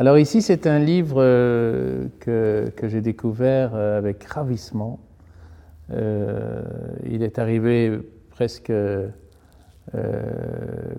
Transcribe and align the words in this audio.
Alors 0.00 0.16
ici, 0.16 0.40
c'est 0.40 0.66
un 0.66 0.78
livre 0.78 1.16
euh, 1.18 2.06
que, 2.20 2.88
j'ai 2.88 3.02
découvert 3.02 3.72
euh, 3.74 3.98
avec 3.98 4.24
ravissement. 4.24 4.98
Euh, 5.92 6.62
il 7.04 7.22
est 7.22 7.38
arrivé 7.38 7.98
presque 8.30 8.72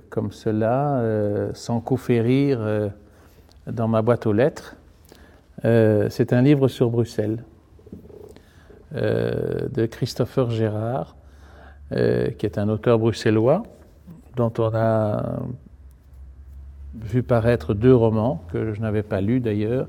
comme 0.10 0.32
cela, 0.32 1.00
euh, 1.00 1.50
sans 1.56 1.80
coup 1.80 1.98
férir 1.98 2.60
euh, 2.62 2.90
dans 3.66 3.88
ma 3.88 4.04
boîte 4.04 4.28
aux 4.28 4.34
lettres. 4.34 4.76
C'est 5.64 6.32
un 6.32 6.44
livre 6.44 6.68
sur 6.68 6.92
Bruxelles 6.92 7.44
de 8.92 9.86
Christopher 9.88 10.52
Gérard, 10.52 11.16
qui 11.90 12.46
est 12.46 12.60
un 12.60 12.70
auteur 12.70 13.00
bruxellois 13.00 13.64
dont 14.36 14.54
on 14.60 14.76
a 14.76 15.40
vu 17.12 17.24
paraître 17.24 17.74
deux 17.74 17.94
romans 17.94 18.44
que 18.52 18.74
je 18.74 18.82
n'avais 18.82 19.04
pas 19.04 19.22
lus 19.22 19.40
d'ailleurs, 19.40 19.88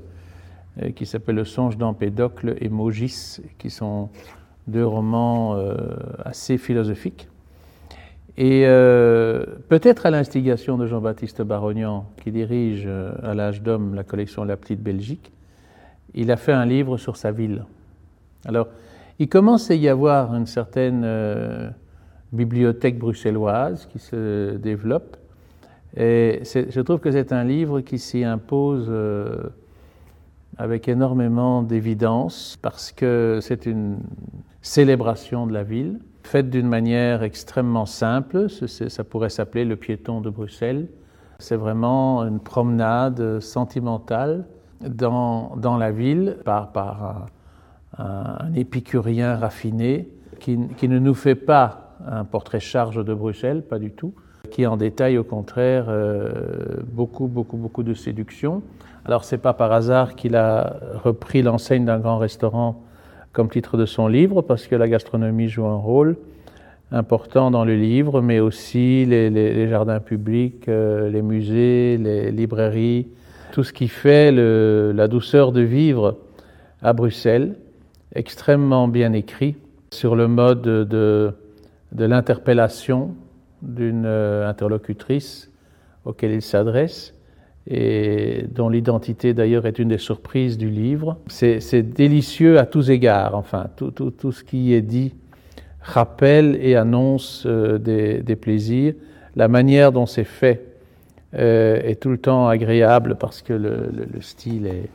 euh, 0.82 0.90
qui 0.90 1.06
s'appellent 1.06 1.36
Le 1.36 1.44
songe 1.44 1.76
d'Empédocle 1.76 2.56
et 2.60 2.68
Mogis, 2.68 3.40
qui 3.58 3.70
sont 3.70 4.10
deux 4.66 4.86
romans 4.86 5.54
euh, 5.54 5.76
assez 6.24 6.58
philosophiques. 6.58 7.28
Et 8.38 8.64
euh, 8.66 9.44
peut-être 9.68 10.06
à 10.06 10.10
l'instigation 10.10 10.78
de 10.78 10.86
Jean-Baptiste 10.86 11.42
Barognan, 11.42 12.06
qui 12.22 12.30
dirige 12.32 12.88
à 13.22 13.34
l'âge 13.34 13.62
d'homme 13.62 13.94
la 13.94 14.04
collection 14.04 14.44
La 14.44 14.56
Petite 14.56 14.82
Belgique, 14.82 15.32
il 16.14 16.30
a 16.30 16.36
fait 16.36 16.52
un 16.52 16.64
livre 16.64 16.96
sur 16.96 17.16
sa 17.16 17.30
ville. 17.30 17.64
Alors, 18.46 18.68
il 19.18 19.28
commence 19.28 19.70
à 19.70 19.74
y 19.74 19.88
avoir 19.88 20.34
une 20.34 20.46
certaine 20.46 21.74
bibliothèque 22.32 22.98
bruxelloise 22.98 23.86
qui 23.86 23.98
se 23.98 24.56
développe. 24.56 25.18
Et 25.96 26.42
je 26.44 26.80
trouve 26.80 27.00
que 27.00 27.10
c'est 27.10 27.32
un 27.32 27.44
livre 27.44 27.80
qui 27.80 27.98
s'y 27.98 28.24
impose 28.24 28.86
euh, 28.88 29.42
avec 30.56 30.88
énormément 30.88 31.62
d'évidence 31.62 32.58
parce 32.62 32.92
que 32.92 33.40
c'est 33.42 33.66
une 33.66 33.98
célébration 34.62 35.46
de 35.46 35.52
la 35.52 35.64
ville, 35.64 36.00
faite 36.22 36.48
d'une 36.48 36.68
manière 36.68 37.22
extrêmement 37.22 37.84
simple. 37.84 38.48
Ça 38.48 39.04
pourrait 39.04 39.28
s'appeler 39.28 39.64
le 39.64 39.76
piéton 39.76 40.20
de 40.20 40.30
Bruxelles. 40.30 40.88
C'est 41.38 41.56
vraiment 41.56 42.22
une 42.22 42.40
promenade 42.40 43.40
sentimentale 43.40 44.46
dans, 44.80 45.76
la 45.78 45.90
ville 45.90 46.38
par, 46.44 47.26
un, 47.98 48.52
épicurien 48.54 49.36
raffiné 49.36 50.08
qui 50.40 50.56
ne 50.56 50.98
nous 50.98 51.14
fait 51.14 51.34
pas 51.34 51.96
un 52.06 52.24
portrait 52.24 52.60
charge 52.60 53.04
de 53.04 53.14
Bruxelles, 53.14 53.62
pas 53.62 53.78
du 53.78 53.90
tout, 53.90 54.14
qui 54.52 54.66
en 54.66 54.76
détaille 54.76 55.16
au 55.16 55.24
contraire 55.24 55.86
euh, 55.88 56.30
beaucoup, 56.84 57.26
beaucoup, 57.26 57.56
beaucoup 57.56 57.82
de 57.82 57.94
séduction. 57.94 58.62
Alors 59.04 59.24
c'est 59.24 59.38
pas 59.38 59.54
par 59.54 59.72
hasard 59.72 60.14
qu'il 60.14 60.36
a 60.36 60.76
repris 61.02 61.42
l'enseigne 61.42 61.86
d'un 61.86 61.98
grand 61.98 62.18
restaurant 62.18 62.82
comme 63.32 63.48
titre 63.48 63.78
de 63.78 63.86
son 63.86 64.08
livre, 64.08 64.42
parce 64.42 64.66
que 64.66 64.76
la 64.76 64.88
gastronomie 64.88 65.48
joue 65.48 65.64
un 65.64 65.76
rôle 65.76 66.16
important 66.90 67.50
dans 67.50 67.64
le 67.64 67.74
livre, 67.74 68.20
mais 68.20 68.40
aussi 68.40 69.06
les, 69.06 69.68
jardins 69.68 70.00
publics, 70.00 70.68
euh, 70.68 71.08
les 71.08 71.22
musées, 71.22 71.96
les 71.96 72.30
librairies, 72.30 73.06
tout 73.52 73.64
ce 73.64 73.72
qui 73.72 73.88
fait 73.88 74.30
la 74.30 75.08
douceur 75.08 75.52
de 75.52 75.62
vivre 75.62 76.18
à 76.82 76.92
Bruxelles, 76.92 77.56
extrêmement 78.14 78.86
bien 78.86 79.14
écrit 79.14 79.56
sur 79.90 80.14
le 80.14 80.28
mode 80.28 80.62
de, 80.62 81.32
de 81.92 82.04
l'interpellation 82.04 83.14
d'une 83.62 84.04
euh, 84.06 84.48
interlocutrice 84.48 85.50
auquel 86.04 86.32
il 86.32 86.42
s'adresse 86.42 87.14
et 87.68 88.44
dont 88.50 88.68
l'identité 88.68 89.34
d'ailleurs 89.34 89.66
est 89.66 89.78
une 89.78 89.88
des 89.88 89.98
surprises 89.98 90.58
du 90.58 90.68
livre. 90.68 91.18
C'est 91.28 91.82
délicieux 91.82 92.58
à 92.58 92.66
tous 92.66 92.90
égards, 92.90 93.36
enfin, 93.36 93.66
tout, 93.76 94.32
ce 94.32 94.42
qui 94.42 94.74
est 94.74 94.82
dit 94.82 95.14
rappelle 95.80 96.58
et 96.60 96.74
annonce 96.74 97.44
euh, 97.46 97.78
des, 97.78 98.36
plaisirs. 98.36 98.94
La 99.36 99.46
manière 99.46 99.92
dont 99.92 100.06
c'est 100.06 100.24
fait 100.24 100.66
euh, 101.34 101.80
est 101.82 102.00
tout 102.02 102.10
le 102.10 102.18
temps 102.18 102.48
agréable 102.48 103.14
parce 103.14 103.42
que 103.42 103.52
le, 103.52 103.88
le, 103.92 104.06
le 104.12 104.20
style 104.20 104.66
est, 104.66 104.88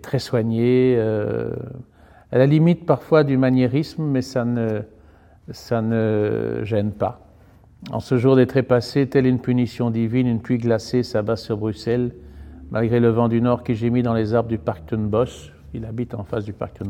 très 0.00 0.20
soigné, 0.20 0.96
à 0.96 2.38
la 2.38 2.46
limite 2.46 2.86
parfois 2.86 3.24
du 3.24 3.36
maniérisme, 3.36 4.04
mais 4.04 4.22
ça 4.22 4.44
ne, 4.44 4.82
ça 5.50 5.82
ne 5.82 6.60
gêne 6.62 6.92
pas. 6.92 7.25
En 7.92 8.00
ce 8.00 8.16
jour 8.16 8.34
des 8.34 8.48
trépassés, 8.48 9.06
telle 9.06 9.26
une 9.26 9.40
punition 9.40 9.90
divine, 9.90 10.26
une 10.26 10.40
pluie 10.40 10.58
glacée 10.58 11.04
s'abat 11.04 11.36
sur 11.36 11.56
Bruxelles, 11.56 12.12
malgré 12.70 12.98
le 12.98 13.10
vent 13.10 13.28
du 13.28 13.40
nord 13.40 13.62
qui 13.62 13.76
gémit 13.76 14.02
dans 14.02 14.14
les 14.14 14.34
arbres 14.34 14.48
du 14.48 14.58
parc. 14.58 14.92
Il 15.72 15.84
habite 15.84 16.14
en 16.14 16.24
face 16.24 16.44
du 16.44 16.52
parc. 16.52 16.80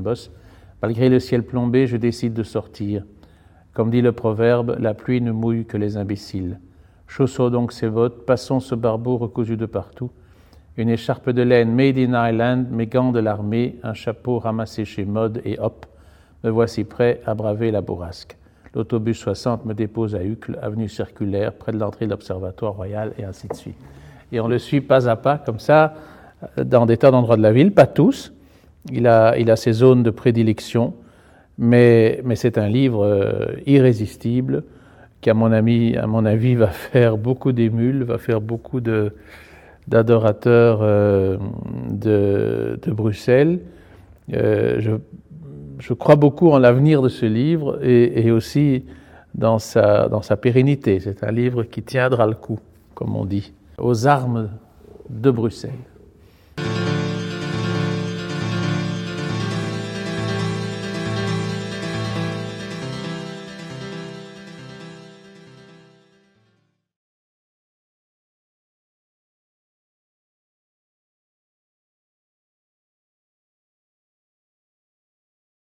Malgré 0.83 1.09
le 1.11 1.21
ciel 1.21 1.43
plombé, 1.43 1.87
je 1.87 1.99
décide 1.99 2.33
de 2.33 2.43
sortir. 2.43 3.05
Comme 3.75 3.91
dit 3.91 4.01
le 4.01 4.13
proverbe, 4.13 4.77
la 4.81 4.95
pluie 4.95 5.21
ne 5.21 5.33
mouille 5.33 5.67
que 5.67 5.77
les 5.77 5.99
imbéciles. 5.99 6.61
Chaussons 7.07 7.51
donc 7.51 7.73
ses 7.73 7.89
bottes, 7.89 8.25
passons 8.25 8.61
ce 8.61 8.75
barbeau 8.75 9.19
recousu 9.19 9.59
de 9.59 9.67
partout. 9.67 10.11
Une 10.79 10.89
écharpe 10.89 11.29
de 11.29 11.43
laine 11.43 11.75
made 11.75 11.99
in 11.99 12.13
Ireland, 12.13 12.65
mes 12.71 12.87
gants 12.87 13.13
de 13.13 13.21
l'armée, 13.21 13.77
un 13.83 13.95
chapeau 13.95 14.39
ramassé 14.39 14.85
chez 14.85 15.05
Mode 15.05 15.43
et 15.45 15.59
hop, 15.59 15.85
me 16.43 16.51
voici 16.51 16.85
prêt 16.85 17.21
à 17.27 17.35
braver 17.35 17.71
la 17.71 17.83
bourrasque. 17.83 18.37
L'autobus 18.75 19.19
60 19.19 19.65
me 19.65 19.75
dépose 19.75 20.15
à 20.15 20.23
Uccle, 20.23 20.59
avenue 20.61 20.89
circulaire, 20.89 21.53
près 21.53 21.73
de 21.73 21.79
l'entrée 21.79 22.07
de 22.07 22.11
l'Observatoire 22.11 22.75
royal, 22.75 23.13
et 23.19 23.25
ainsi 23.25 23.49
de 23.49 23.55
suite. 23.55 23.77
Et 24.33 24.41
on 24.41 24.49
le 24.49 24.59
suit 24.59 24.81
pas 24.81 25.09
à 25.09 25.17
pas, 25.17 25.39
comme 25.39 25.61
ça, 25.61 25.95
dans 26.63 26.87
des 26.87 26.97
tas 26.97 27.11
d'endroits 27.11 27.37
de 27.37 27.43
la 27.43 27.53
ville, 27.53 27.73
pas 27.73 27.87
tous. 27.87 28.33
Il 28.93 29.07
a, 29.07 29.37
il 29.39 29.51
a 29.51 29.57
ses 29.57 29.73
zones 29.73 30.03
de 30.03 30.11
prédilection, 30.11 30.95
mais, 31.59 32.21
mais 32.25 32.37
c'est 32.37 32.59
un 32.59 32.69
livre 32.69 33.05
euh, 33.05 33.47
irrésistible 33.67 34.65
qui, 35.21 35.31
à 35.31 35.35
mon, 35.35 35.53
ami, 35.53 35.97
à 35.97 36.07
mon 36.07 36.25
avis, 36.25 36.55
va 36.55 36.69
faire 36.69 37.17
beaucoup 37.17 37.53
d'émules, 37.53 38.05
va 38.05 38.19
faire 38.19 38.41
beaucoup 38.41 38.81
d'adorateurs 39.89 40.81
euh, 40.83 41.39
de, 41.91 42.79
de, 42.83 42.91
Bruxelles. 42.93 43.61
Euh, 44.35 44.77
je 44.81 44.93
je 45.79 45.93
crois 45.93 46.17
beaucoup 46.17 46.51
en 46.51 46.59
l'avenir 46.59 47.03
de 47.03 47.09
ce 47.09 47.27
livre 47.27 47.79
et, 47.83 48.31
aussi 48.31 48.85
dans 49.35 49.59
sa 49.59 50.37
pérennité. 50.41 51.01
C'est 51.01 51.25
un 51.25 51.33
livre 51.33 51.65
qui 51.65 51.83
tiendra 51.83 52.27
le 52.27 52.35
coup, 52.35 52.59
comme 52.95 53.17
on 53.17 53.25
dit, 53.25 53.53
aux 53.79 54.07
armes 54.07 54.51
de 55.11 55.31
Bruxelles. 55.31 55.73